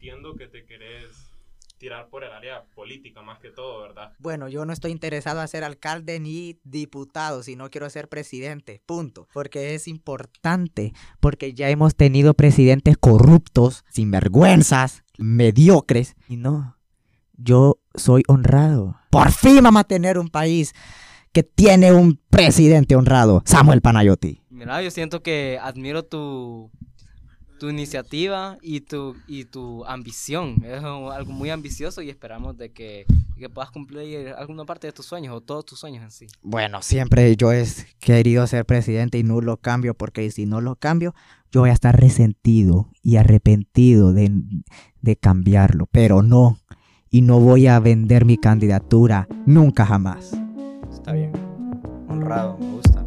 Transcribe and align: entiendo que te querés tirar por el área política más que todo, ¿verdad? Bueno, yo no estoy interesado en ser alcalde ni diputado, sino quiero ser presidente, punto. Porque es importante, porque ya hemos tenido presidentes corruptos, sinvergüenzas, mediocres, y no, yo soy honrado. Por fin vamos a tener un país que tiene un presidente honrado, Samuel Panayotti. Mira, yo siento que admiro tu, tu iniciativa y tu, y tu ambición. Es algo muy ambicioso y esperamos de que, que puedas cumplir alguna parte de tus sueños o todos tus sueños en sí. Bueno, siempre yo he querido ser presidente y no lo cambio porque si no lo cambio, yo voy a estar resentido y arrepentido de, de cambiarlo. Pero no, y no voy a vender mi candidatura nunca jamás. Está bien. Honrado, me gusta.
entiendo 0.00 0.34
que 0.34 0.46
te 0.46 0.64
querés 0.64 1.30
tirar 1.76 2.08
por 2.08 2.24
el 2.24 2.32
área 2.32 2.64
política 2.74 3.20
más 3.20 3.38
que 3.38 3.50
todo, 3.50 3.82
¿verdad? 3.82 4.12
Bueno, 4.18 4.48
yo 4.48 4.64
no 4.64 4.72
estoy 4.72 4.92
interesado 4.92 5.42
en 5.42 5.48
ser 5.48 5.62
alcalde 5.62 6.18
ni 6.20 6.58
diputado, 6.64 7.42
sino 7.42 7.68
quiero 7.68 7.90
ser 7.90 8.08
presidente, 8.08 8.80
punto. 8.86 9.28
Porque 9.34 9.74
es 9.74 9.88
importante, 9.88 10.94
porque 11.20 11.52
ya 11.52 11.68
hemos 11.68 11.96
tenido 11.96 12.32
presidentes 12.32 12.96
corruptos, 12.96 13.84
sinvergüenzas, 13.90 15.04
mediocres, 15.18 16.16
y 16.28 16.38
no, 16.38 16.78
yo 17.36 17.78
soy 17.94 18.22
honrado. 18.26 18.96
Por 19.10 19.30
fin 19.32 19.62
vamos 19.62 19.80
a 19.80 19.84
tener 19.84 20.18
un 20.18 20.28
país 20.28 20.72
que 21.32 21.42
tiene 21.42 21.92
un 21.92 22.18
presidente 22.30 22.96
honrado, 22.96 23.42
Samuel 23.44 23.82
Panayotti. 23.82 24.40
Mira, 24.48 24.82
yo 24.82 24.90
siento 24.90 25.22
que 25.22 25.58
admiro 25.60 26.04
tu, 26.04 26.70
tu 27.60 27.68
iniciativa 27.68 28.56
y 28.62 28.80
tu, 28.80 29.14
y 29.28 29.44
tu 29.44 29.84
ambición. 29.84 30.64
Es 30.64 30.82
algo 30.82 31.30
muy 31.30 31.50
ambicioso 31.50 32.00
y 32.00 32.08
esperamos 32.08 32.56
de 32.56 32.72
que, 32.72 33.04
que 33.38 33.50
puedas 33.50 33.70
cumplir 33.70 34.30
alguna 34.30 34.64
parte 34.64 34.86
de 34.86 34.94
tus 34.94 35.04
sueños 35.04 35.36
o 35.36 35.42
todos 35.42 35.66
tus 35.66 35.78
sueños 35.78 36.02
en 36.02 36.10
sí. 36.10 36.26
Bueno, 36.42 36.80
siempre 36.80 37.36
yo 37.36 37.52
he 37.52 37.64
querido 37.98 38.46
ser 38.46 38.64
presidente 38.64 39.18
y 39.18 39.24
no 39.24 39.42
lo 39.42 39.58
cambio 39.58 39.92
porque 39.92 40.30
si 40.30 40.46
no 40.46 40.62
lo 40.62 40.74
cambio, 40.74 41.14
yo 41.52 41.60
voy 41.60 41.68
a 41.70 41.74
estar 41.74 42.00
resentido 42.00 42.88
y 43.02 43.16
arrepentido 43.16 44.14
de, 44.14 44.32
de 45.02 45.16
cambiarlo. 45.16 45.86
Pero 45.92 46.22
no, 46.22 46.58
y 47.10 47.20
no 47.20 47.40
voy 47.40 47.66
a 47.66 47.78
vender 47.78 48.24
mi 48.24 48.38
candidatura 48.38 49.28
nunca 49.44 49.84
jamás. 49.84 50.32
Está 50.90 51.12
bien. 51.12 51.32
Honrado, 52.08 52.56
me 52.58 52.72
gusta. 52.72 53.04